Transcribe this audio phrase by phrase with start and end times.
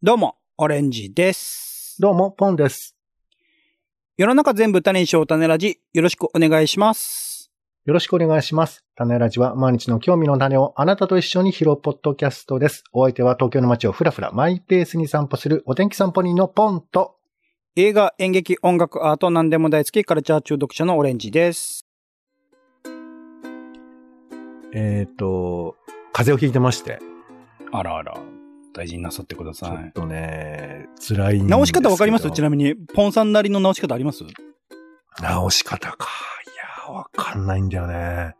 [0.00, 1.96] どうも、オレンジです。
[1.98, 2.94] どうも、ポンです。
[4.16, 7.50] 世の中全部種にしよう種ラジ、よろしくお願いします。
[7.84, 8.84] よろしくお願いします。
[8.94, 12.84] 種ラジは毎日の興味の種をあなたと一緒に拾うポッドキャストです。
[12.92, 17.16] お相手は東京の街をふらふらマイペースに散歩するお天気散歩人のポンと、
[17.74, 21.84] 映画、演劇、音楽、アート、何でも大好き、カルチャー中毒者のオレンジです。
[24.72, 25.74] えっ、と、
[26.12, 27.00] 風邪をひいてまして、
[27.72, 28.14] あらあら、
[28.78, 29.70] 大事になさってください。
[29.70, 31.42] ちょっとね、辛い。
[31.42, 32.30] 直し方わかります？
[32.30, 34.22] ちなみに、ポンさんなりの直し方あります？
[35.20, 36.08] 直し方か。
[36.86, 38.36] いやー、わかんないんだよね。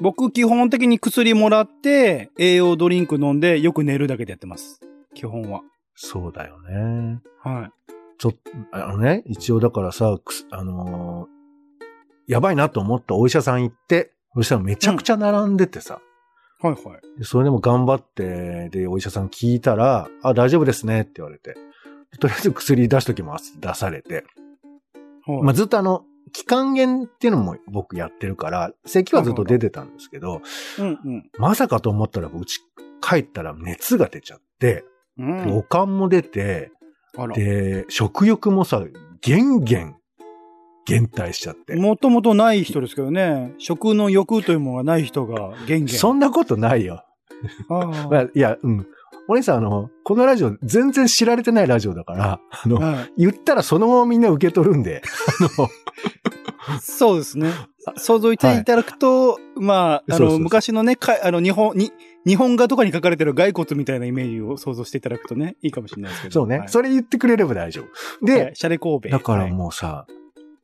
[0.00, 4.80] 僕、基本的に薬もらって、栄養ドリンク飲んで、よく寝るだけでやってます。
[5.14, 5.62] 基本は。
[5.94, 7.20] そうだよね。
[7.42, 7.92] はい。
[8.18, 8.38] ちょっと、
[8.72, 10.16] あのね、一応だからさ、
[10.50, 11.36] あのー
[12.28, 16.00] やばいなと思ったお医者さん行って、そしたらめちゃくちゃ並んでてさ、
[16.60, 17.18] はいはい。
[17.18, 21.54] でそれでも頑張って、で、お医者さん聞いたら、あ、大丈夫ですねって言われて、
[22.18, 24.24] とりあえず薬出しときます出されて、
[25.26, 30.42] はいまあ、ずっとあの、気管炎っていうのも僕やってるから、咳はずっと出てたんですけど、
[30.78, 31.30] うんうん。
[31.38, 32.60] まさかと思ったら、うち
[33.00, 34.84] 帰ったら熱が出ちゃって、
[35.18, 36.70] うんで、おかんも出て。
[37.34, 38.82] で、食欲もさ、
[39.22, 39.96] げんげん
[40.86, 41.74] 減退しちゃって。
[41.74, 45.96] もともとない人ですけどね、食の欲というものがない人が元気。
[45.96, 47.04] そんなことないよ。
[47.68, 48.86] ああ まあ、いや、うん。
[49.28, 55.02] お姉さん、あの、このラジオ全然知られてないラジオだから、あの、はい言ったらそのままみんな受け取るんで、
[55.40, 55.68] あの、
[56.80, 57.50] そうですね。
[57.96, 61.92] 想像していただくと、まあ、あの、昔のね、かあの、日本、に、
[62.26, 66.34] 日本画とかに書かれてる骸骨みたいなイメージを想像していただくとね、いいかもしれないですけど。
[66.34, 67.84] そうね、はいそれ言ってくれれば大丈夫。
[67.84, 67.90] は
[68.22, 69.08] でい、シャレ神戸。
[69.08, 70.06] だからはいもうさ、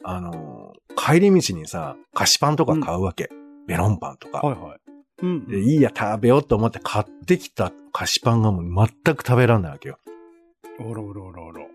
[0.04, 3.30] あの、帰り道にさ、菓子パンとか買うわけ。
[3.66, 4.38] メロンパンとか。
[4.38, 4.80] はいはい。
[5.22, 5.46] うん。
[5.46, 9.98] で、いいや、食べようと思って買ってきた菓子パンがもう全く食べらんないわけよ。
[10.80, 11.66] おろおろおろおろ。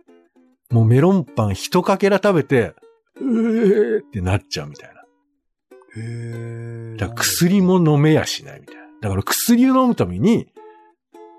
[0.70, 2.74] もうメロンパン一かけら食べて、
[3.20, 5.02] うーってなっちゃうみたいな。
[5.02, 5.04] へ
[5.98, 6.96] え。
[6.98, 8.82] だから薬も飲めやしないみたいな。
[9.02, 10.48] だから薬を飲むために、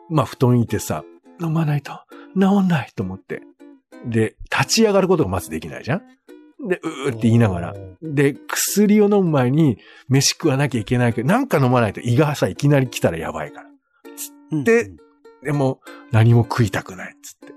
[0.08, 1.04] まあ布団にいてさ、
[1.40, 1.92] 飲まないと
[2.34, 3.42] 治んないと思って。
[4.06, 6.02] で、立ち上がることがまずできないじゃん
[6.66, 7.74] で、うーって言いながら。
[8.02, 13.68] で、薬を飲む前に飯食わなきゃいけないけど、なんか飲まないと胃がさ、いきなり来たらやばいから。
[14.52, 14.90] うん、で
[15.42, 15.80] でも、
[16.10, 17.54] 何も食いたくないっつって。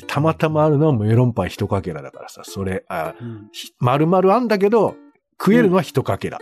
[0.00, 4.96] でたまたまあるのはメロンパン一かけらだからさ、それ、あ、うん、ひ丸々あんだけど、
[5.40, 6.38] 食えるのは一かけら。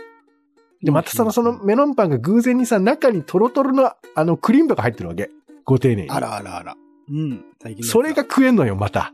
[0.83, 5.29] で、またその、そのメロンパンが偶然にさ、中にトロトロの、あの、クリームが入ってるわけ。
[5.63, 6.09] ご丁寧に。
[6.09, 6.75] あらあらあら。
[7.09, 7.45] うん。
[7.61, 9.13] 最近それが、食えんのよ、また。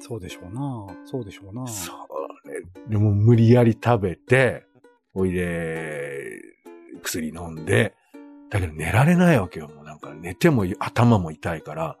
[0.00, 0.86] そうでしょうな。
[1.04, 1.66] そうでしょうな。
[1.66, 1.92] そ
[2.44, 4.64] れ、でも無理やり食べて、
[5.14, 6.40] おいで、
[7.02, 7.94] 薬飲んで、
[8.50, 9.68] だけど寝られないわけよ。
[9.68, 11.96] もうなんか寝ても頭も痛いから、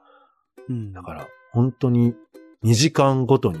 [0.68, 0.92] うん。
[0.92, 2.14] だから本当に
[2.64, 3.58] 2時間ごとに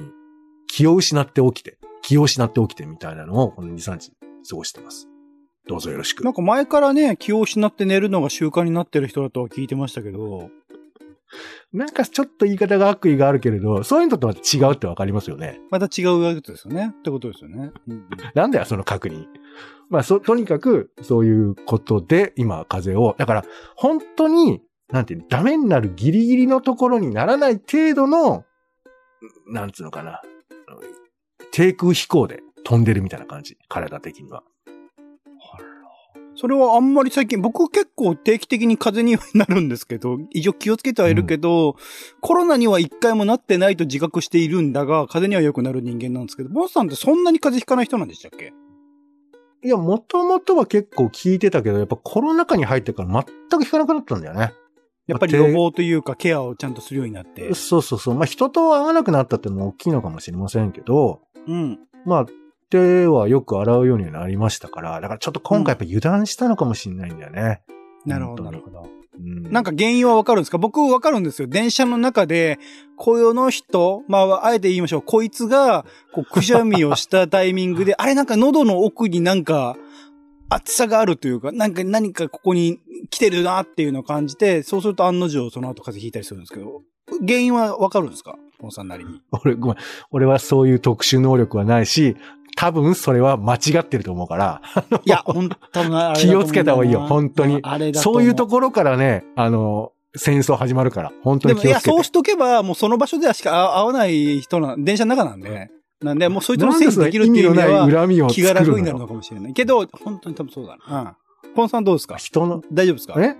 [0.66, 4.12] 気を失って起きて、気を失って起きてみたいなのをこの2、3日
[4.48, 5.08] 過ごしてます。
[5.68, 6.32] どうぞよろしくなん。
[6.32, 10.50] か前からね、気を失って寝るのが習慣になってる人だとは聞いてましたけど、
[11.72, 15.60] なんかちょっと言い方が悪意があるけれど、そういうのとは違うってわかりますよね。
[15.70, 16.92] また違うわけですよね。
[16.98, 17.70] ってことですよね。
[17.86, 19.26] うんうんなんだよ、その確認。
[19.88, 23.44] まあ、そ、とにかく、そういうことで、今、風邪を、だから、
[23.76, 28.44] 本当に、なんていうの、ダメになるギリギリのところにならない程度の、
[29.48, 30.22] なんつうのかな、
[31.52, 34.42] 低空飛行で飛んでるみたいな感じ、体的には。
[36.40, 41.76] それはあんまり最近、僕結構定期的に風邪にはなるんですけど、一応気をつけてはいるけど、
[42.22, 48.54] コロナには一回もなってないと自覚しているんだが、風邪にはよくなる人間なんですけど、ボスさんってそんなに風邪ひかない人なんでしたっけ？
[49.62, 53.08] いや、もともとは結構聞いてたけど、やっぱコロナ禍に入ってから
[53.50, 54.54] 全く聞かなくなったんだよね。
[55.06, 57.52] やっぱり予防というかケアをちゃんとするようになって。
[57.52, 58.14] そうそうそう。
[58.14, 61.78] まあ、人と会わなくなったってのも大きいのかもしれませんけど、うん。
[62.06, 62.26] まあ、
[62.70, 67.62] 手はよく洗うようになりましたから、だからちょっと今回やっぱ油断したのかもしれないんだよね。
[68.06, 68.82] なるほど、なるほど。
[68.82, 68.90] うん
[69.52, 70.56] なんか原因はわかるんですか？
[70.56, 71.48] 僕わかるんですよ。
[71.48, 72.58] 電車の中で、
[72.96, 75.02] この人、まあ、あえて言いましょう。
[75.02, 75.84] こいつが、
[76.14, 79.76] こう、くしゃみをしたタイミングで、 あれなんか喉の奥になんか、
[80.48, 82.78] 厚さがあるというか、なんか何かここに
[83.10, 86.82] 来てるなっていうのを感じて、そうすると案の定その後風邪ひいたりするんですけど、
[87.26, 88.36] 原因はわかるんですか？
[88.58, 89.20] ポンさんなりに。
[89.44, 89.76] 俺、ごめん。
[90.12, 92.16] 俺はそういう特殊能力はないし、
[92.60, 94.60] 多分それは間違ってると思うから、
[95.04, 97.58] いや、本当な、気をつけた方がいいよ本当に。
[97.62, 101.80] あれだそういうとこころからね、あの、戦争始まるから、本当に気をつけて。
[101.90, 105.70] そうしとけば、もうその場所ではしか会わない人な、電車の中なんで、
[106.02, 109.52] なんで、もうそいつのせいにできるっていうの意味のない、恨みを気が楽になるのかもしれない。
[109.54, 111.16] けど、本当に多分そうだな。
[111.46, 111.54] うん。
[111.54, 112.16] ポンさんどうですか？
[112.16, 113.14] 人の、大丈夫ですか？
[113.22, 113.36] え？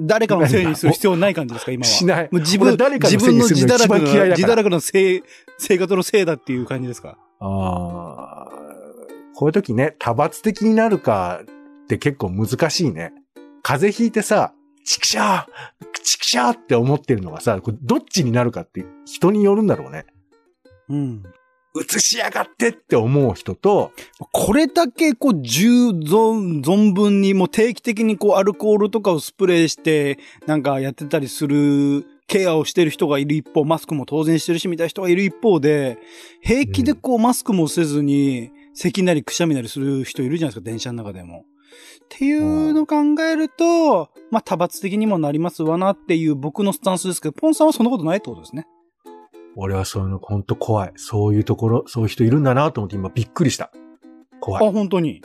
[0.00, 1.86] 誰かのせいにする必要ない感じですか、今は？
[1.86, 2.28] しない。
[2.32, 5.22] もう自分、俺誰かの自分の自堕落の、自堕落のせい、
[5.58, 7.18] 生活のせいだっていう感じですか？
[7.44, 8.50] ああ、
[9.34, 13.12] こういう時ね、多発的になるかって結構難しいね。
[13.62, 14.54] 風邪ひいてさ、
[14.84, 15.46] チクシャー
[16.02, 20.06] チクシャーって思ってるのがさ、これどっちになるかって人によるんだろうね。
[20.88, 21.22] うん。
[21.80, 23.92] 映しやがってって思う人と、
[24.30, 35.98] これだけこう、重存、存分にもう定期的にこう、アルコールとかをスプレーして、なんかやってたりする、ケアをしてる人がいる一方、マスクも当然してるし、みたいな人がいる一方で、
[36.40, 41.44] 平気でこう、マスクもせずに、咳なりくしゃみなりする人いるじゃないですか、電車の中でも。
[42.04, 48.66] っていうのを考えると、まあ、多発的にもなりますわなっていう僕のスタンスですけど、ポンさんはそんなことないってことですね。
[49.56, 50.92] 俺はそういうのほんと怖い。
[50.96, 53.70] そういうところ、そういう人いるんだなと思って今びっくりした。
[54.40, 54.72] 怖あ、い。
[54.72, 55.22] 本当に。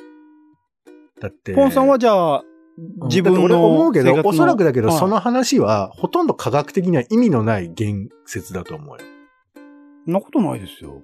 [1.22, 1.54] だって。
[1.54, 2.44] ポンさんはじゃあ、
[2.78, 9.04] 自分の俺思うけど、おそらくだけど、はいその話は、ほとんど科学的には意味のない言説だと思うよ。
[10.06, 11.02] そんなことないですよ。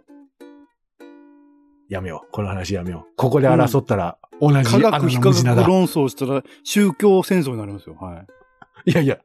[1.90, 2.32] やめよう。
[2.32, 3.14] この話やめよう。
[3.18, 5.32] ここで争ったら、同じ科穴の学非科。
[5.32, 7.96] 学論争したら宗教戦争になりますよ。
[7.96, 8.24] は
[8.86, 8.92] い。
[8.92, 9.18] いやいや、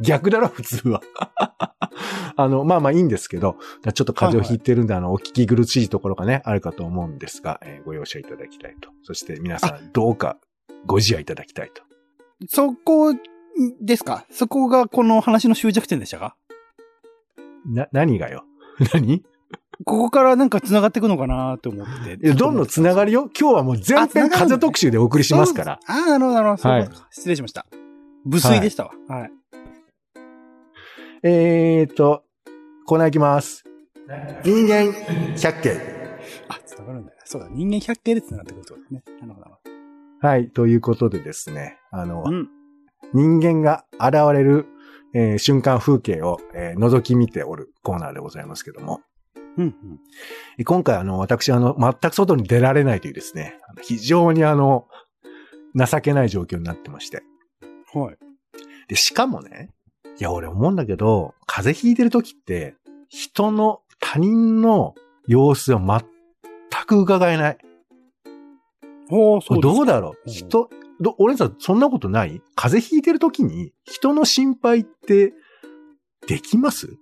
[0.00, 1.02] 逆だろ、普通は。
[2.36, 3.56] あの、まあまあいいんですけど、
[3.94, 8.90] ちょっと風邪をひいてるんで、あの、お聞き苦しいところがね、あるかと思うんですが、えーご容赦いただきたいと。
[9.02, 10.38] そして皆さん、どうか
[10.86, 11.82] ご自愛いただきたいと。
[12.48, 13.14] そこ
[13.80, 14.26] ですか？
[14.30, 16.36] そこがこの話の終着点でしたか？
[17.66, 18.44] な、何がよ？
[18.94, 19.22] 何？
[19.84, 22.26] ここからなんか繋がっていくのかなと思ってて。
[22.26, 23.30] いやどんどん繋がるよ？
[23.38, 25.80] 今日はもう全編風特集でお送りしますから。
[25.86, 26.62] ああ、なるほど、なるほど。
[26.62, 27.66] そうい失礼しました。
[28.24, 28.92] 無粋でしたわ。
[29.08, 29.30] はい。
[31.24, 32.24] えーと、
[32.86, 33.64] コーナーいきます。
[34.44, 34.92] 人間
[35.36, 35.76] 百景。
[36.48, 37.18] あ、繋がるんだよ。
[37.24, 37.48] そうだ。
[37.50, 39.02] 人間百景で繋がってくるってことですね。
[39.20, 39.61] なるほど、なる
[40.22, 42.22] はい、ということでですね、あの。
[42.24, 42.48] うん。
[43.12, 44.66] 人間が現れる、
[45.14, 49.00] えー瞬間風景を、えー覗き見ておるコーナーでございますけども、
[49.58, 49.74] うん、
[50.58, 54.86] え今回あの、私あの、全く外に出られないというですね、非常にあの、
[55.74, 57.24] 情けない状況になってまして。
[57.92, 58.02] うん。
[58.02, 58.16] はい。
[58.86, 59.70] で、しかもね、
[60.20, 62.76] いや、俺思うんだけど、風邪ひいてる時って、
[63.08, 64.94] 人の、他人の
[65.26, 67.58] 様子は全く伺えない。
[69.14, 70.12] おー、そうどうだろう？
[70.26, 70.32] うん。
[70.32, 70.70] 人、
[71.00, 72.40] ど、俺さんそんなことない？
[72.54, 75.34] 風邪ひいてる時に人の心配って
[76.26, 76.96] できます？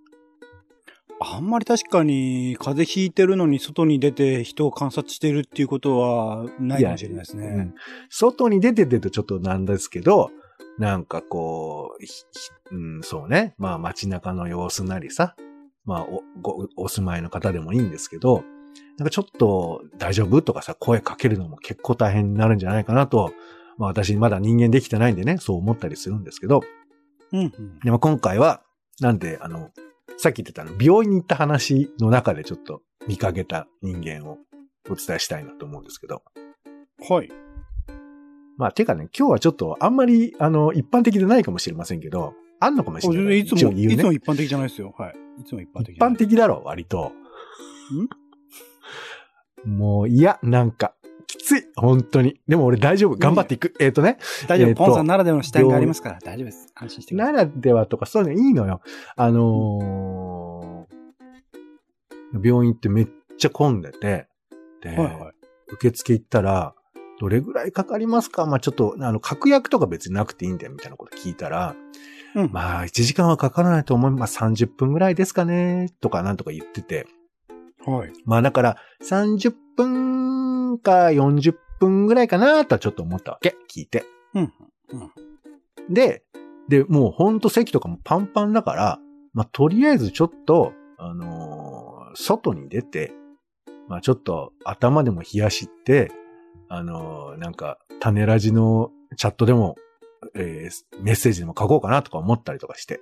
[1.23, 7.47] あんまり確かに、風邪ひいてるのに外に出て人を観察してるっていうことはないかもしれないですね。
[7.47, 7.75] うん。
[8.09, 10.31] 外に出ててとちょっとなんですけど、
[10.79, 11.95] なんかこ
[12.71, 13.55] う、うん、そうね。
[13.59, 15.37] まあ街中の様子なりさ、
[15.85, 18.43] まあお、ご、お住まいの方でもいいんですけど、
[18.99, 23.33] なんかちょっと大丈夫とかさ、声かけるのも結構大変になるんじゃないかなと、
[23.79, 26.63] まあ私まだ人間できてないんでね、そう思ったりするんですけど、
[27.33, 27.79] うん、うん。
[27.81, 28.63] でも今回は、
[29.01, 29.71] なんで、あの、
[30.19, 34.37] さっき言ってたあの、病院に行った話の中でちょっと見かけた人間を
[34.91, 36.23] お伝えしたいなと思うんですけど。
[37.09, 37.31] はい。
[38.59, 43.41] まあ、てかね、今日はちょっとあんまり、あの、一般的でないかもしれませんけど、あんのかもしれない。
[43.41, 44.95] いつも、ねいつも一般的じゃないですよ。
[44.99, 45.15] はい。
[45.41, 45.99] いつも一般的一。
[45.99, 47.13] 般的だろ、割と。
[49.65, 50.95] もう、いや、なんか、
[51.27, 51.65] きつい。
[51.77, 52.41] 本当に。
[52.49, 53.17] でも俺大丈夫。
[53.17, 53.75] 頑張っていく。
[53.79, 54.69] えっ、とね、大丈夫。
[54.69, 56.73] えーとポンさんならではの視点がありますから、大丈夫です。
[56.75, 57.35] 安心してください。
[57.35, 58.81] ならではとかそういうのいいのよ。
[59.17, 64.29] あのー病院ってめっちゃ混んでて、
[64.83, 65.15] で、はいはい。
[65.73, 66.75] 受付行ったら、
[67.21, 68.47] どれぐらいかかりますか？
[68.47, 71.75] まあちょっと、あの、確約とか別になくていいんだよ、みたいなこと聞いたら、
[72.37, 72.51] うん。
[72.53, 74.41] まあ、1時間はかからないと思います。
[74.41, 77.09] まあ、30分ぐらいですかね、とかなんとか言ってて。
[77.87, 78.13] はい。
[78.25, 78.77] まあ、だから、
[79.09, 83.57] 30分か40分ぐらいかな、とはちょっと思ったわけ。
[83.75, 84.05] 聞いて。
[84.35, 84.53] うん。
[85.89, 86.23] で、
[86.69, 88.99] で、もうほんと席とかもパンパンだから、
[89.33, 93.13] まあ、とりあえずちょっと、あのー外に出て、
[93.87, 96.11] まあ、ちょっと頭でも冷やして、
[96.69, 99.77] あのーなんか、種ラジのチャットでも、
[100.35, 103.01] えーメッセージでも書こうかなとか思ったりとかして、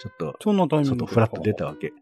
[0.00, 1.66] ちょっと、そんなタイミング外フラッと出た。
[1.66, 1.92] わけ。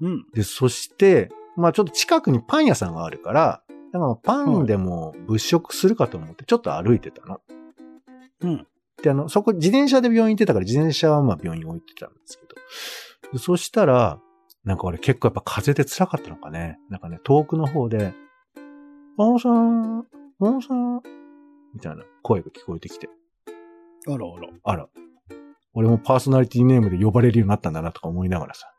[0.00, 0.26] うん。
[0.32, 7.40] で、そして、まあちょっと近くにパン屋さんがあるから、だからパンでも物色するかと思ってちょっと歩いてたの。
[8.40, 8.66] うん。
[9.02, 12.54] で、あの、そこ自転車で病院行ってたから自転車はまあ病院に置いてたんですけど。
[13.32, 14.20] でそしたら、
[14.64, 16.78] なんか俺結構やっぱ風邪で辛かったのかね。
[16.88, 18.14] なんかね、遠くの方で、
[19.16, 20.06] マモさん、
[20.38, 21.00] マモさん、
[21.74, 23.08] みたいな声が聞こえてきて。
[24.08, 24.48] あらあら。
[24.64, 24.88] あら。
[25.74, 28.72] 俺もパーソナリティネームで呼ばれるようになったんだなとか思いながらさ。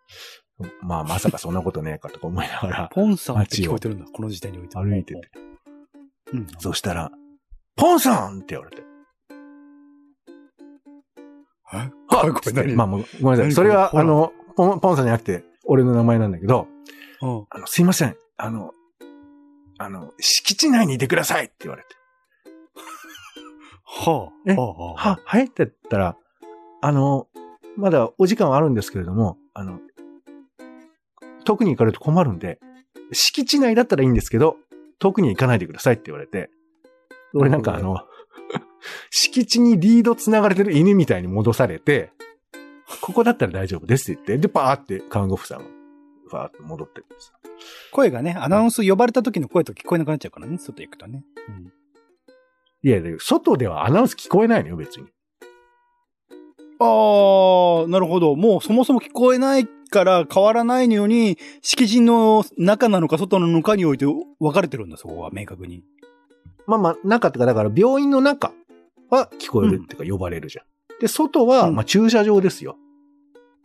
[0.81, 4.05] まあまさかそんなことねえかとか思いながら ポンさんって聞こえてるんだ。
[4.05, 4.77] この時点において。
[4.77, 5.21] 歩いてて。
[6.33, 6.47] うん。
[6.59, 7.11] そしたら、
[7.75, 8.83] ポンさんって言われて。
[11.73, 11.77] え？
[11.77, 11.91] は
[12.33, 12.75] これ何？
[12.75, 13.37] まあごめんなさい。
[13.37, 13.51] 何？
[13.53, 16.67] それは、あの、ポン、ポンさんじゃなくて、俺の名前なんだけど、
[17.21, 17.45] うん。
[17.49, 18.15] あの、すいません。
[18.37, 18.71] あの、
[19.77, 21.89] あの、敷地内にいてくださいって言われて。
[23.83, 24.51] はあ。
[24.51, 24.55] え？
[24.55, 24.93] はあ、はあ。
[25.11, 25.45] は、はい？
[25.45, 26.17] って言ったら、
[26.81, 27.27] あの、
[27.75, 29.79] まだお時間はあるんですけれども、あの、
[31.45, 32.59] 遠くに行かれると困るんで、
[33.11, 34.57] 敷地内だったらいいんですけど、
[34.99, 36.49] 遠くに行かないでくださいって言われて、
[37.33, 37.99] 俺なんかあの、
[39.11, 42.11] 敷地にリード繋がれてる犬みたいに戻されて、
[43.01, 45.65] ここだったら大丈夫ですって言って、で、パーって看護婦さんが、
[46.27, 47.39] ファーって戻ってくるんですよ
[47.91, 51.23] 声がね、アナウンス呼ばれた時の声と聞こえなくなっちゃうからね、外行くとね。
[51.47, 51.71] うん。
[52.83, 55.07] いやいや、外ではアナウンス聞こえないのよ、別に。
[56.79, 58.35] ああ、なるほど。
[58.35, 65.83] もうそもそも聞こえないから変わらないのに、敷地の中なのか外なのかにおいて分かれてるんだ、そこは明確に。
[66.67, 68.51] まあまあ、中ってか、だから病院の中
[69.09, 70.65] は聞こえるっていうか呼ばれるじゃん。
[70.99, 72.77] で、外は、うんまあ駐車場ですよ。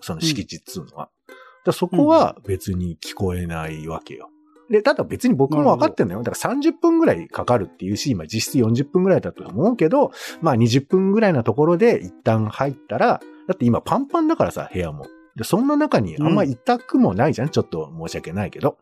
[0.00, 1.10] その敷地っつうのは。
[1.26, 4.30] だからそこは別に聞こえないわけよ。
[4.70, 6.22] で、ただ別に僕も分かってんのよ。
[6.22, 15.06] だから30分ぐらいかかるっていうし、今実質40分ぐらいだと思うけど、まあ20分ぐらいのところで一旦入ったら、だって今パンパンだからさ、部屋も。
[15.34, 18.78] で、そんな中にあんま痛くもないじゃん、ちょっと申し訳ないけど。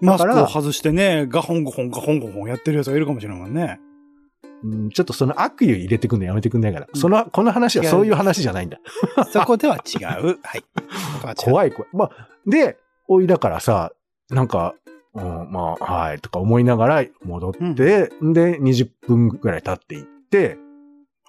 [0.00, 3.78] マスクだからを外してね、ガホンゴホンガホンゴホンやってる奴がいるかもしれないもんね。
[4.64, 6.88] うん、ちょっとその悪意を入れてくんのやめてくんないから。
[6.92, 8.78] うんその、この話はそういう話じゃないんだ。
[9.30, 10.04] そこでは違う。
[10.06, 10.64] はい。
[11.22, 11.90] は違う怖い怖い。
[11.92, 13.92] まあ、で、おいだからさ、
[14.30, 14.74] なんか、
[15.16, 18.10] うん、まあ、はい、とか思いながら戻って、で、
[18.60, 20.58] 20分ぐらい経っていって、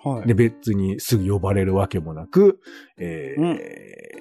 [0.03, 0.27] はい。
[0.27, 2.59] で、別にすぐ呼ばれるわけもなく、
[2.97, 4.17] えー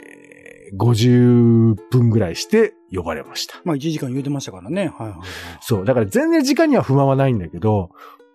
[0.75, 3.61] 50分ぐらいして呼ばれました。
[3.62, 4.92] まあ1時間言うてましたからね。
[4.99, 5.28] はいはいはい。
[5.61, 5.85] そう。
[5.85, 7.90] だから全然時間には不満はないんだけど、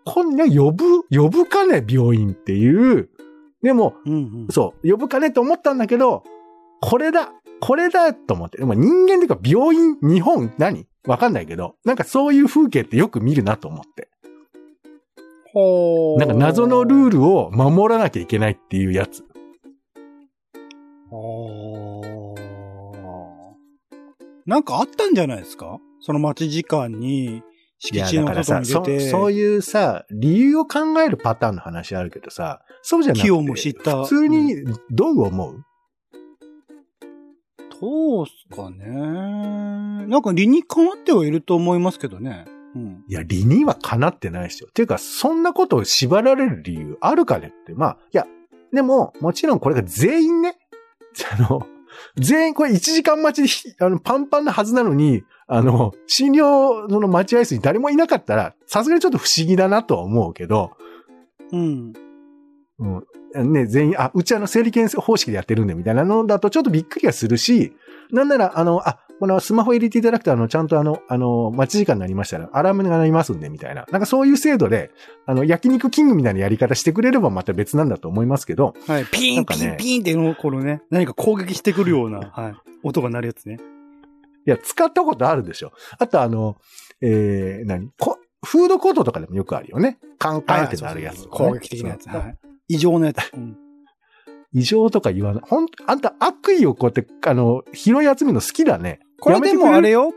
[0.06, 3.10] こんな呼ぶ、呼ぶかね、病院っていう。
[3.62, 4.48] でも、うんうん。
[4.50, 6.24] そう、呼ぶかねと思ったんだけど、
[6.80, 8.58] これだこれだと思って。
[8.58, 14.10] でも人間っていうか病院、日本、何わかんないけど、なんかそういう風景ってよく見るなと思って。
[15.52, 16.20] ほー。
[16.20, 19.24] なんか謎のルールを守らなきゃいけないっていうやつ。
[21.10, 22.42] ほー。
[24.46, 25.80] なんかあったんじゃないですか？
[26.00, 27.42] その待ち時間に、い
[27.80, 34.04] 敷や、地の外に出て、そういうさ、理由を考えるパターンの話あるけどさ、そうじゃなくて、気をも知った。
[34.04, 35.64] 普通にどう思う、
[37.82, 38.86] どうすかね。
[38.86, 42.46] なんか理にかなってはいると思いますけどね。
[42.76, 43.04] うん。
[43.08, 44.68] いや、理にはかなってないですよ。
[44.70, 47.74] っていうか、そんなことを縛られる理由あるかねって。
[47.74, 48.28] まあ、いや、
[48.72, 50.58] でも、もちろんこれが全員ね、
[51.38, 51.68] あの、
[52.18, 60.72] 全員これ1時間待ちでひあのパンパンなはずなのに、あの、診療その待合室に誰もいなかったら、さすがにちょっと不思議だなとは思うけど、
[61.52, 61.94] うん。
[62.82, 62.86] う
[63.44, 63.54] ん。
[63.54, 67.74] ね、全員、あ、うちあの、整理検査方式でやってるんで、みたいなのだとちょっとびっくりはするし、
[68.12, 73.86] なんなら、あの、あ、このスマホ入れていただくと、あの、ちゃんとあの、あの、待ち時間になりましたら、アラームが鳴りますんで、みたいな。
[73.92, 74.92] なんかそういう制度で、
[75.26, 79.06] あの、焼肉キングみたいなやり方してくれればまた別なんだと思いますけど、はい。
[79.06, 82.56] ピーン、ねピーン、ピーンってのこのね、何か攻撃してくるような、 はい。
[82.84, 83.60] 音が鳴るやつね。
[84.48, 85.72] いや、使ったことあるでしょ。
[86.00, 86.58] あとあの、
[87.00, 87.92] えー、何？
[88.00, 90.00] こフードコートとかでもよくあるよね。
[90.18, 92.10] カンカンってなるやつね、攻撃的なやつ。
[92.10, 92.51] はい。
[92.72, 93.32] 異常なやつ。
[93.34, 93.58] うん。
[94.54, 95.44] 異常とか言わない。
[95.46, 99.00] ほん、あんた悪意をこうやって、あの、拾い集めるの好きだね。
[99.20, 100.14] これでもあれよ。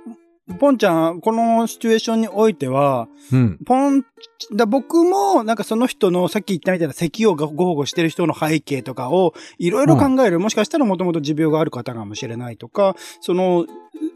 [0.58, 3.58] ポンちゃん、このシチュエーションにおいては、うん。
[3.64, 4.04] ポン、
[4.52, 10.40] だ僕も、なんかその人の、さっき言ったみたいな咳をご保護してる人の背景とかを、いろいろ考える。
[10.40, 13.66] もしかしたらもともと持病がある方かもしれないとか、その、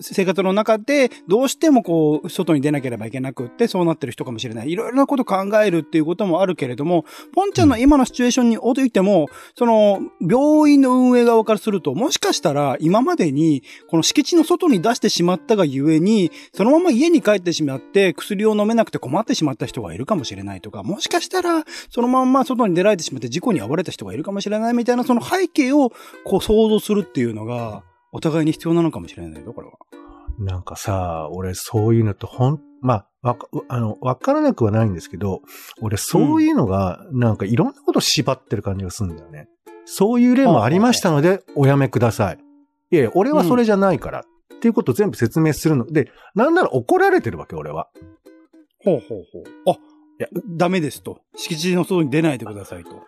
[0.00, 4.70] 生活の中で、どうしてもこう、外に出なければいけなくって、そうなってる人かもしれない。
[4.70, 25.90] いろいろなこと考えるっていうこともあるけれども、ポンちゃんの今のシチュエーションにおいても、その、病院の運営側からすると、もしかしたら、今までに、この敷地の外に出してしまったがゆえに、そのまま家に帰ってしまって、薬を飲めなくて困ってしまった人がいるるかもしれないとか、もしかしたら、そのまんま外に出られてしまって事故に遭われた人がいるかもしれないみたいな、その背景を、
[26.24, 29.74] こう想像するっていうのが、お互いに必要なのかもしれないよ、これは。
[30.38, 35.42] なんかさ、俺そういうのとほん、まあ、わか、あの、わからなくはないんですけど、
[35.82, 39.48] 俺そういうのが、なんかいろんなこと縛ってる感じがするんだよね。
[39.84, 42.38] そういう例もありましたので、おやめください。
[42.90, 44.20] いやいや、俺はそれじゃないから。
[44.20, 45.86] っていうことを全部説明するの。
[45.86, 47.88] で、なんなら怒られてるわけ、俺は。
[48.84, 49.70] ほうほうほう。
[49.70, 49.76] あ、い
[50.18, 51.20] や、ダメですと。
[51.36, 53.02] 敷地の外に出ないでくださいと。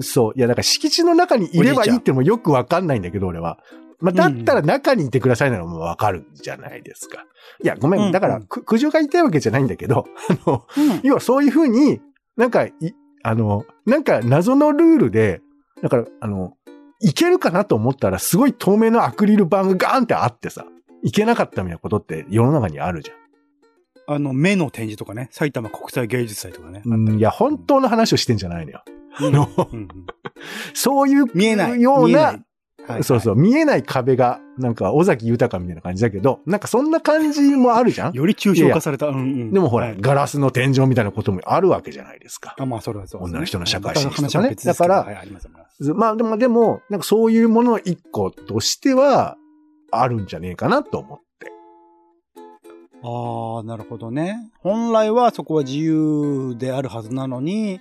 [0.00, 0.32] そう。
[0.36, 3.58] いや、だから敷地の中にいればいいってのもよくわかんないんだけど、俺は。
[4.00, 7.24] まあ、だったら中にいてくださいならもうわかるじゃないですか。
[7.62, 8.02] いや、ごめん。
[8.02, 11.00] うんだから、く苦情が言いたいわけじゃないんだけど、 あの、うん。
[11.02, 12.00] 要はそういうふうに、
[12.36, 12.74] なんか、い、
[13.22, 15.40] あの、なんか謎のルールで、
[15.82, 16.54] だから、あの、
[17.00, 20.66] いけるかなと思ったら、すごい透明のアクリル板がガーンってあってさ、
[21.02, 23.10] いけなかったみたいなことって世の中にあるじ
[24.08, 26.82] あの、目の展示とかね、埼玉国際芸術祭とかね。
[26.84, 28.84] うん、いや、本当の話をしてんじゃないのよ。
[30.74, 31.80] そういう見えない。
[31.80, 32.38] ような
[32.88, 38.12] はいそうそう、見えない壁が、なんか、尾崎豊みたいな感じだけど、なんかそんな感じもあるじゃん？
[38.12, 39.08] より抽象化された。
[39.08, 42.54] うんうんでもほら、はいガラスの天井みたいなこともあるわけじゃないですか。
[42.56, 43.26] あ、まあ、それはそうね。
[43.30, 49.36] 女の人の社会また進出とかねだからはいありますあでも、でも、なんかそういうものの一個としては、
[49.90, 51.25] あるんじゃねえかなと思って。
[53.06, 54.50] ああ、なるほどね。
[54.60, 57.80] 本来はそこは自由であるはずなのに、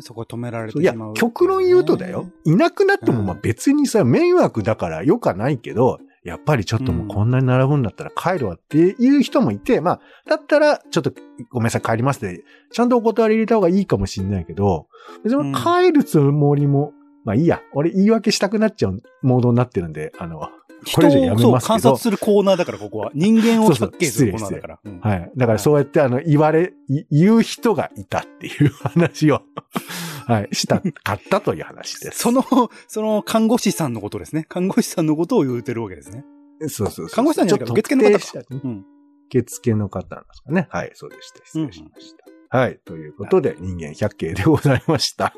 [0.00, 2.30] そこは止められていやしまう、極論言うとだよ。。
[2.44, 11.12] いなくなっても、うんまあ別にさ、迷惑だからよかないけど、やっぱりちょっともうこんなに並ぶんだったら帰るわっていう人もいて、まあ、だったら、ちょっと
[11.50, 14.86] ごめんなさい帰りますって、ちゃんとお断り入れた方がいいかもしれないけど、
[15.24, 16.92] 別に帰るつもりも、
[17.24, 20.48] まあいいや、俺言い訳したくなっちゃうモードになってるんで、あの、
[20.84, 23.10] 人を観察するコーナーだから、ここは。
[23.14, 24.80] 人間を発見するコーナーだから。
[24.84, 25.32] うんはい。
[25.36, 29.42] だからそうやって、あの、言われ、い言う人がいたっていう話を、
[30.26, 32.18] はい、したかったという話です。
[32.18, 32.44] その、
[32.88, 34.46] その看護師さんのことですね。
[34.48, 36.24] 看護師さんのことを言うてるわけですね。
[36.60, 37.08] そうそうそう。
[37.08, 38.92] 看護師さんじゃないかちょっと受付の方か。
[39.28, 40.68] 受付の方なんですかね。
[40.70, 41.44] はい、そうでした。
[41.44, 42.14] 失礼しまし
[42.50, 42.58] た。
[42.58, 42.78] はい。
[42.84, 45.34] ということで、人間百景でございました。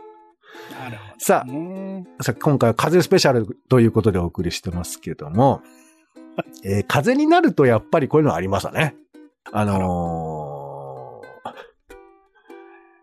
[0.73, 1.15] なるほど。
[1.19, 5.63] さねあ、さあ今回は風スペシャルということでお送りしてますけども、
[6.65, 8.97] えー風になるとやっぱりこういうのありますよね。
[9.53, 11.05] あのー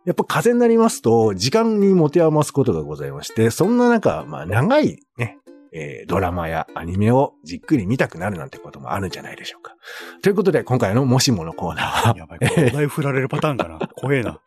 [0.04, 5.38] やっぱ風になりますと、時間に持て余すことがございまして、そんな中、まあ長いね、
[5.74, 9.76] えードラマやアニメをじっくり見たくなるなんてこともあるんじゃないでしょうか。
[10.24, 13.78] ということで、今回のもしものコーナーは、やばい、お題振られるパターンかな。
[13.96, 14.40] 怖えな。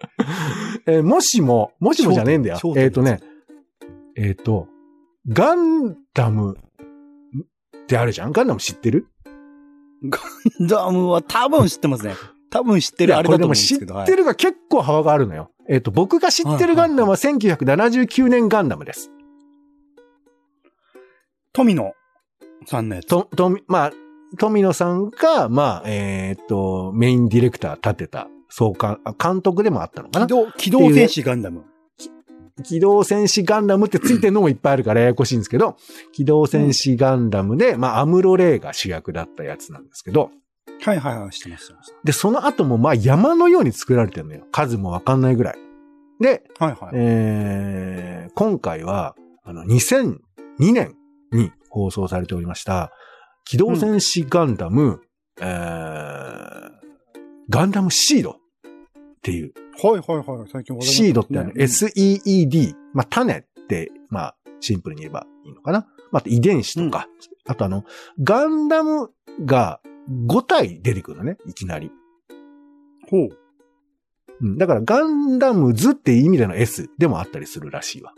[0.87, 3.21] えーもしも、もしもじゃねえんだよえっ、とね、
[4.17, 4.69] えっ、と、
[5.29, 8.33] ガンダムってあるじゃん？
[8.33, 9.07] ガンダム知ってる？
[10.05, 10.19] ガ
[10.61, 12.15] ンダムは多分知ってますね。
[12.51, 13.95] 多分知ってるあれだと思うんですけど。
[13.95, 15.51] 知ってるが結構幅があるのよ。
[15.69, 19.11] えっ、と、僕が知ってるガンダムは1979年ガンダムです。
[21.53, 21.93] 富野
[22.67, 23.07] さんのやつ。
[23.07, 23.93] と、と、まあ、
[24.39, 31.65] 富野さんが、まあ、えっ、と、メインディレクター立てた、総監、あ監督でもあったのかな機動、機動戦士ガンダム。
[32.63, 35.77] 機動戦士ガンダムってついてるのもいっぱいあるからややこしいんですけど、
[36.13, 40.31] 機動戦士ガンダムで、まあ、アムロレイが主役だったやつなんですけど、
[40.83, 41.65] はいはいはい、知ってます。
[41.65, 44.45] 知ってますで、その後もまあ山のように作られてるのよ。
[44.53, 45.57] 数もわかんないぐらい。
[46.21, 46.91] で、はいはい。
[46.95, 50.17] えー、今回は、あの、2002
[50.73, 50.95] 年
[51.33, 52.93] に放送されておりました、
[53.45, 55.01] 機動戦士ガンダム、
[55.41, 56.71] えー、
[57.51, 58.44] ガンダムシード
[59.25, 60.49] っていう、はいはいはい。
[60.53, 65.87] 最近シードってあの、うん SEED、まあ、種って、まあ、シンプルに言えばいいのかな。
[66.13, 67.09] まあ、遺伝子とか、
[67.47, 67.85] あとあの、
[68.23, 69.11] ガンダム
[69.47, 69.81] が
[70.29, 71.91] 5体出てくるのね、いきなり。
[73.09, 73.29] ほう。
[74.43, 78.13] うん、だから、ガンダムズっていう意味での S でもあったりするらしいわ。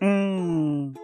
[0.00, 0.94] うーん。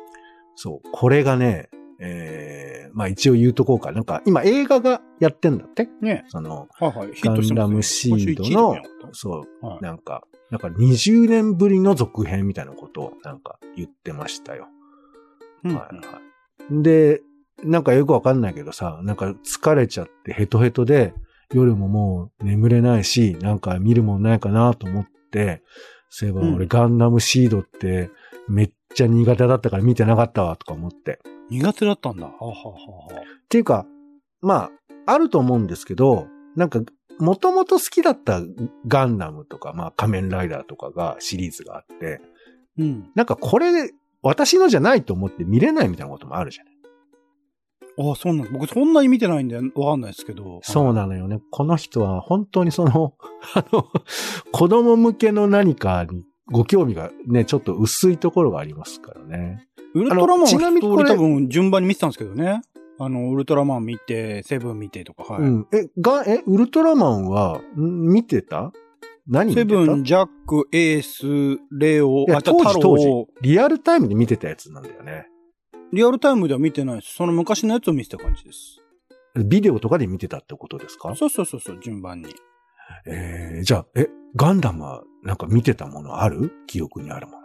[0.54, 0.88] そう。
[0.90, 1.68] これがね、
[2.00, 3.92] えー、まあ一応言うとこうか。
[3.92, 5.88] なんか、今映画がやってんだって？
[6.00, 7.12] ねその、はいはい。
[7.14, 8.76] ヒガットしてますよンダムシードの、
[9.12, 14.66] そう、はいなんか、なんか20年ぶりの続編みたいなことをなんか言ってましたよ。
[15.64, 16.20] うんはいは
[16.70, 16.82] い。
[16.82, 17.22] で、
[17.62, 21.14] なんかよくわかんないけどさ、なんか疲れちゃってヘトヘトで、
[21.52, 25.62] 夜ももう眠れないし、なんか見るもんないかなと思って、
[26.08, 28.10] そういえばうん俺ガンダムシードって
[28.48, 31.20] めっちゃ苦手だったから見てなかったわとか思って。
[31.50, 32.26] 苦手だったんだ。
[32.26, 32.74] はあはあは
[33.10, 33.86] あはっていうか、
[34.40, 34.70] まあ、
[35.06, 36.26] あると思うんですけど、
[36.56, 36.80] なんか、
[37.18, 38.40] もともと好きだった
[38.88, 42.20] ガンダムとか、まあ仮面ライダーとかがシリーズがあって、
[42.78, 43.10] うん。
[43.14, 43.90] なんかこれ、
[44.22, 46.74] 私のじゃないと思って見れないみたいなこともあるじゃない。
[47.96, 48.50] ああ、そうなんだ。
[48.52, 50.60] 僕そんなに見てないんでわかんないですけど。
[50.62, 51.40] そうなのよね。
[51.50, 53.14] この人は本当にその、
[53.54, 53.86] あの、
[54.50, 59.66] 子供向けの何かにご興味がね、ちょっと薄いところがありますからね。
[59.94, 62.62] ウルトラマンはちなみにこれ多分順番に見てたんですけどね。
[62.98, 65.42] あの、ウルトラマン見て、セブン見てとか、はい。
[65.42, 65.66] うん。
[65.72, 68.72] え、が、え、ウルトラマンは、ん見てた？
[69.26, 69.68] 何見てた？
[69.70, 73.08] セブン、ジャック、エース、レオあと当時当時
[73.40, 75.26] リアルタイムで見てたやつなんだよね。
[75.92, 77.14] リアルタイムでは見てないです。
[77.14, 78.80] その昔のやつを見てた感じです。
[79.44, 81.14] ビデオとかで見てたってことですか？
[81.16, 82.28] そうそうそうそう、順番に。
[83.06, 86.52] えー、じゃあ、え、ガンダムはなんか見てたものある？
[86.66, 87.38] 記憶にあるもの。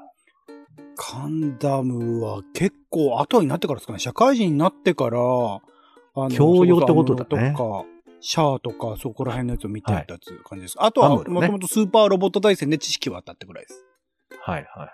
[0.97, 3.99] ガンダムは結構後になってからですかね。
[3.99, 7.85] 社会人になってから、あの教養ってことだねとか、
[8.19, 10.75] シャアとか、そこら辺のやつを見てたっていう感じです。
[10.79, 13.85] あとは、アムロねもともとスーパーロボット対戦で知識はあったってぐらいです。
[14.41, 14.89] はいはいはい。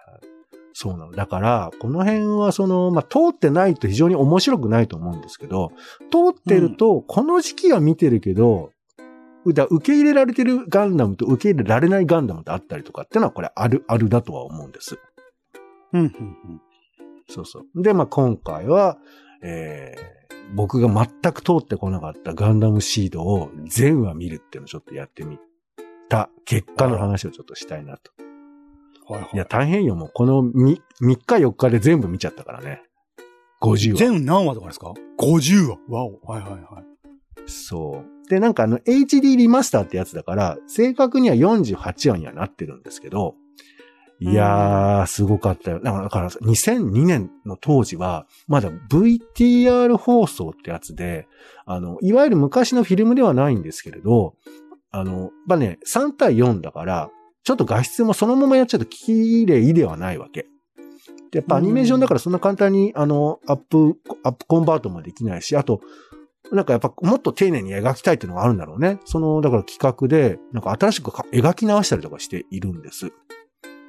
[0.73, 1.11] そうなの。
[1.11, 5.71] だから、この辺はその、まあ、通ってないと非常に面白くないと思うんですけど、
[6.11, 8.71] 通ってると、この時期は見てるけど、
[9.53, 14.99] だ受け入れられてるガンダムと受け入れられないガンダムとあったりとかっていうのはこれある、あるだとは思うんです。
[15.93, 16.11] うん、うん、
[17.29, 17.81] そうそう。
[17.81, 18.97] で、まあ、今回は、
[19.41, 25.37] えー、僕が全く通ってこなかったガンダムシードを全話見るっていうのをちょっとやってみ
[26.09, 28.11] た結果の話をちょっとしたいなと。
[28.19, 28.25] うん。
[29.15, 29.95] はいはいいや、大変よ。
[29.95, 32.81] もうこの 3, 3日4日で全部見ちゃったからね。
[33.61, 33.97] 50話。
[33.97, 35.77] 全何話とかですか ?50 話。
[35.87, 36.19] わお。
[36.21, 36.61] はいはいはい。
[37.45, 38.14] そう。
[38.29, 43.35] で、なんかあの HD リマスターってやつだから、正確には48話にはなってるんですけど、
[44.19, 45.81] いやー、すごかったよ。
[45.81, 51.27] だから、だから2002年の当時は、まだ VTR 放送ってやつで、
[51.65, 54.35] あの、いわゆる昔のフィルムではないんですけれど、
[54.91, 57.09] あの、まあね、3対4だから、
[57.43, 60.47] ちょっと画質もそのままやっちゃうと綺麗ではないわけ。
[61.31, 65.81] でやっぱアニメーションだからそんな簡単に、あの、アップ、アップコンバートもできないし、あと、
[66.51, 68.99] なんかやっぱもっと丁寧に描きたいっていうのがあるんだろうね。
[69.05, 73.11] その、だから企画で、なんか新しくか描き直したりとかしているんです。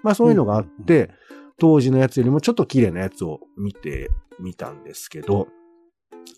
[0.02, 1.10] まあそういうのがあって、
[1.58, 5.48] 当時のやつよりもちょっと綺麗なやつを見てみたんですけど、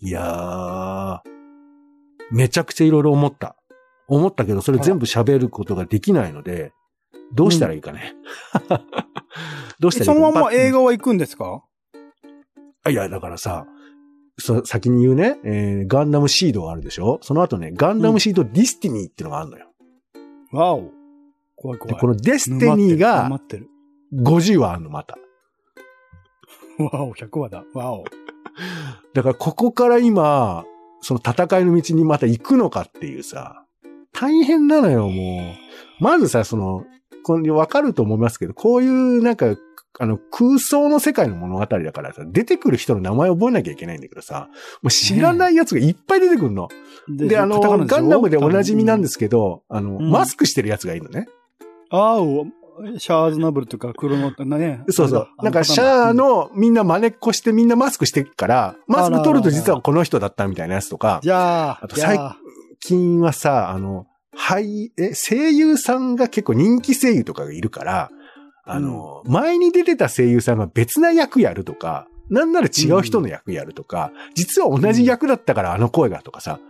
[0.00, 1.20] いやー、
[2.31, 3.57] めちゃくちゃいろいろ思った。
[4.07, 6.72] 思ったけど、それ全部喋ることができないので、
[7.35, 8.14] どうしたらいいかね。
[9.81, 11.62] どうしたらいいかのまま映画は行くんですか？
[12.85, 13.66] あいや、だからさ、
[14.38, 17.18] そ先に言うね、えーガンダムシードがあるでしょ？
[17.22, 19.66] その後ね、ガンダムシードディスティニーってのがあるのよ。
[20.53, 20.90] わお。
[21.57, 21.94] 怖い怖い。
[21.94, 23.68] でこのデスティニーが沼ってる。
[24.14, 25.18] 50話あるの、また。
[26.79, 27.64] わお、100話だ。
[27.74, 28.05] わお。
[29.12, 30.64] だからここから今、
[31.01, 33.64] その戦いの道にまた行くのかっていうさ、
[34.12, 35.55] 大変なのよ、も
[36.01, 36.03] う。
[36.03, 36.85] まずさ、その、
[37.24, 39.57] これわかると思いますけど、こういうなんか、
[39.99, 44.49] あの、空想の世界の物語だからさ、出てくる人の名前覚えなきゃいけないんだけどさ、
[44.83, 46.69] もう知らないやつがいっぱい出てくるの。
[47.09, 51.27] で、あの、ガンダムでおなじみなんですけど、あの、うんマスクしてるやつがいるのね。
[51.91, 52.47] あお、
[52.99, 54.83] シャーズナブルとかクロノ、ね。
[54.91, 55.29] そうそう。
[55.43, 62.19] なんか、シャア、のみんな真似っこしてみんなマスクしてっから、マスク取ると実はこの人だったみたいなやつとか、じゃあ、あと最
[62.81, 68.11] 近はさ、あの、はい、え、声優さんが結構人気声優とかがいるから、
[68.70, 76.61] あの、前に出てた声優さんが別な役やるとか、なんなら違う人の役やるとか、実は同じ役だったからあの声がとかさ、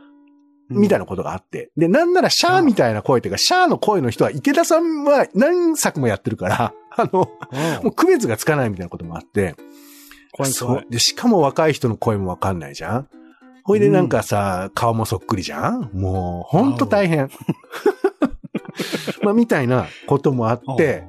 [0.70, 1.70] みたいなことがあって。
[1.76, 7.84] で、なんならシャアみたいな声というか、シャアの声の人は池田さんは何作もやってるから、 あの、うん。
[7.84, 9.56] もう区別がつかないみたいなこともあって、
[10.32, 10.52] 怖い。
[10.52, 10.86] そう。
[10.90, 13.08] で、しかも若い人の声もわかんないじゃん。
[13.64, 15.90] ほいでなんかさ、顔もそっくりじゃん？
[15.92, 17.30] もう、ほんと大変。
[19.22, 21.04] まあ、みたいなこともあって、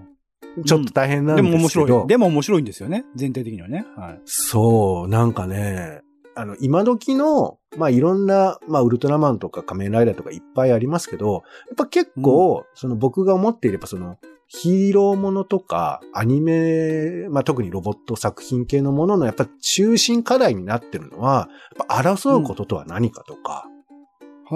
[0.65, 1.57] ちょっと大変なんでですけど。
[1.57, 2.07] も面白い。
[2.07, 3.05] でも面白いんですよね。
[3.15, 3.85] 全体的にはね。
[3.95, 4.21] はい。
[4.25, 6.01] そう、なんかね、
[6.35, 11.39] あの、今時の、まあ、いろんな、まあ、ウルトラマンとか仮面ライダーとかいっぱいありますけど、や
[11.73, 14.17] っぱ結構、その僕が思っていれば、その、
[14.47, 23.79] ヒーローものとか、アニメ、まあ、特にロボット作品系のものの、やっぱ中心課題になってるのは、やっぱ争うこととは何かとか、はい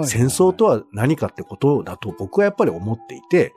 [0.02, 3.54] 戦争とは何かってことだと僕はやっぱり思っていて、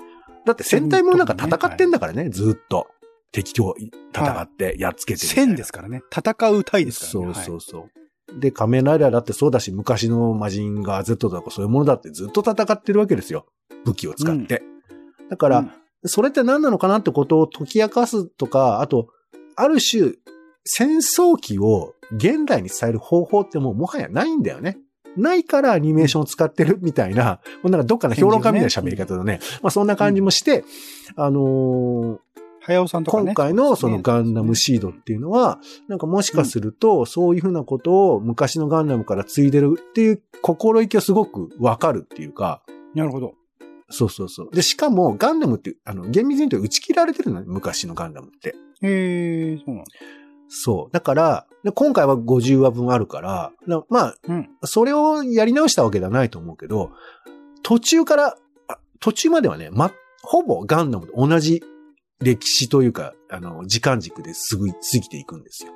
[0.47, 2.87] だって戦隊ものなんか戦ってんだからね、ずっと。
[3.33, 3.75] 敵と
[4.15, 6.01] 戦って、やっつけて戦ですからね。
[6.11, 7.33] 戦う隊ですからね。
[7.33, 7.89] そうそうそ
[8.35, 8.39] う。
[8.39, 13.45] で、仮面ライダーだってそうだし、昔のマジンガー Z とかそういうものだってずっと戦ってるわけですよ。
[13.85, 14.63] 武器を使って。
[15.29, 15.71] だから、うん
[16.05, 19.09] それって何なのかなってことを解き明かすとか、あと、
[19.55, 20.13] ある種、
[20.63, 24.77] 戦争機を現代に伝える方法ってもうもはやないんだよね。
[25.17, 30.63] ないからアニメーションを使ってるみたいな、もうなんかどっかの評論家みたいな喋り方のね、まあそんな感じもして、
[31.15, 32.17] あのー
[32.67, 33.23] 早尾さんとかね。
[33.27, 42.61] 今回のそのガンダムシードっていうのは、なんかもしかすると、そういうふうなことを昔のガンダムから継いでるっていう心意気をすごくわかるっていうか、
[42.93, 43.35] なるほど。
[43.89, 44.49] そうそうそう。
[44.51, 48.53] で、しかもガンダムって、あの、厳密に言うと打ち切られてるのね、昔のガンダムって。
[48.81, 49.91] へえ、そうなんだ。
[50.49, 50.93] そう。
[50.93, 54.49] だから、で今回は50話分あるから、なまうん。
[54.61, 56.91] あ、それをやり直したわけではないと思うけど、
[57.63, 61.63] 途中から、あ途中まではね、ま、ほぼガンダムと同じ
[62.21, 65.73] 歴史というか、あの、時間軸ですぐ過ぎていくんですよ。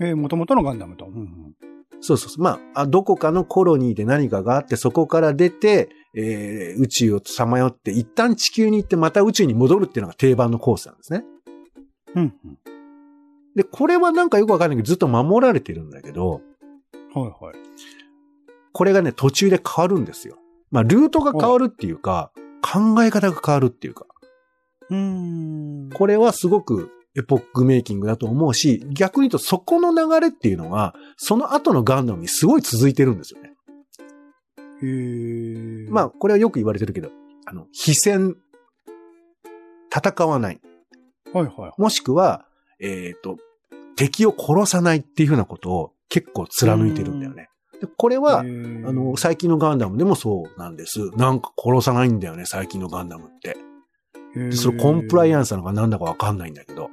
[0.00, 1.06] えー、元々のガンダムと。
[1.06, 1.54] うんうん。
[2.00, 2.42] そうそうそう。
[2.42, 11.24] まあ、あどこかのコロニーで何かがあって、そこから出て、えー宇宙をさまよって、一旦地球に行ってまた宇宙に戻るっていうのが定番のコースなんですね。
[12.14, 12.58] うんうん。
[13.56, 16.42] で、これはなんかよくわかんないけど、ずっと守られてるんだけど、
[17.14, 17.54] はいはい。
[18.72, 20.36] これがね、途中で変わるんですよ。
[20.70, 24.04] まあ、ルートが変わるっていうか、考え方が変わるっていうか、
[24.90, 25.90] うーん。
[25.94, 33.54] これはすごくエポックメイキングだと思うし、逆に言うとそこの流れっていうのが、その後のガンダムにすごい続いてるんですよね。
[34.82, 37.10] へーまあ、これはよく言われてるけど、
[37.46, 38.36] あの、非戦、
[39.90, 40.60] 戦わない。
[41.32, 41.80] はいはい。
[41.80, 42.44] もしくは、
[42.80, 43.38] えっ、と、
[43.96, 47.48] 敵を殺さないっていうふうなことを結構貫いてるんだよね。
[47.80, 51.10] でこれは、あの、最近のガンダムでもそうなんです。
[51.16, 53.56] なんか殺さないんだよね、最近のガンダムって。
[54.34, 56.90] でそれコンプライアンスなのかなんだかわかんないんだけど。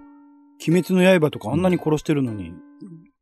[0.65, 2.53] 鬼滅の刃とかあんなに殺してるのに、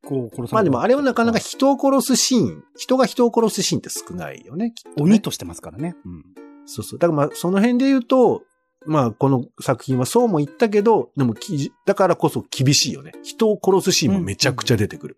[0.06, 5.96] こう殺さまあでもあれはなかなか人を殺すシーン、人が人を殺すシーンって少ないよね、ねと鬼としてますからね。
[6.06, 6.24] うん。
[6.66, 7.00] そうそう。
[7.00, 8.44] だからまあその辺で言うと、
[8.86, 13.14] まあこの作品はそうも言ったけど、でもきだからこそ厳しいよね。
[13.24, 15.18] 人を殺すシーンもめちゃくちゃ出てくる。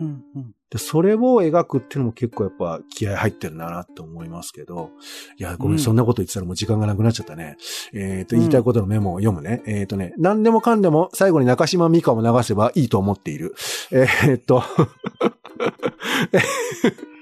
[0.00, 0.54] うんうん。
[0.70, 4.90] で、それを描くっていうのも結構やっぱ気合入ってるんだなって思いますけど。
[5.38, 7.56] いや、ごめん、うんそんなこと言ってたらもう時間がなくなっちゃったね。
[7.92, 9.62] えっ、と、うん言いたいことのメモを読むね。
[9.66, 13.54] えっ、とね、何でもかんでも最後に中島美香を流せばいいと思っている。
[13.90, 14.62] えっ、と、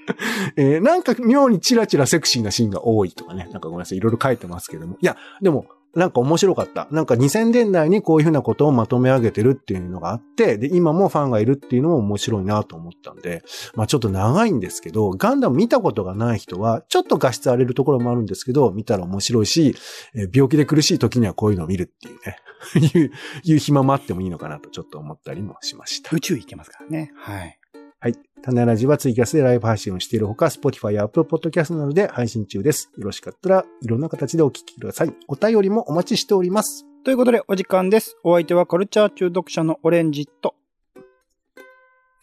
[0.57, 3.47] えーなんか妙にチラチラセクシーなシーンが多いとかね。
[3.51, 3.97] なんかごめんなさい。
[3.97, 4.97] いろいろ書いてますけども。
[5.01, 5.65] いや、でも、
[5.95, 6.87] なんか面白かった。
[6.91, 13.43] なんか2000年代にこういうふうなことをまとめ上げてるっていうのがあって、で、今もファンがいるっていうのも面白いなと思ったんで、
[13.75, 19.73] まあちょっと長いんですけど、ガンダム見たことがない人は、ちょっと画質荒れるところもあるんですけど、見たら面白いし、
[20.13, 22.37] え病気で苦しい時にはこういうのを見るっていうね、
[22.99, 23.11] いう、
[23.43, 26.13] いう暇もあってもいいのかなとちょっと思ったりもしました。
[26.13, 27.13] 宇宙行けますからね。
[27.15, 27.57] はい。
[28.05, 28.15] はい。
[28.43, 32.91] 種ラジはツイキャスでライブ配信をしているほか、Spotify や Apple Podcast などで配信中です。
[32.99, 35.13] よろしかったらいろんな形でお聞きください。
[35.27, 36.85] お便りもお待ちしております。
[37.03, 38.15] ということで、お時間です。
[38.23, 40.53] お相手はカルチャー中毒者のオレンジと、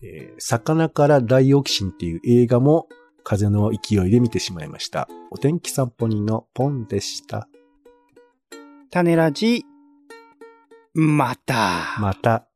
[0.04, 2.86] えー魚からダイオキシンっていう映画も
[3.24, 5.08] 風の勢いで見てしまいました。
[5.32, 7.48] お天気散歩人のポンでした。
[8.92, 9.64] 種ラジ、
[10.94, 11.96] また。
[11.98, 12.51] また。